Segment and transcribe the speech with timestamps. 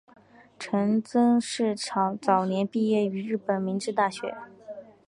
[0.57, 1.77] 陈曾栻
[2.19, 4.35] 早年毕业于日本明治大学。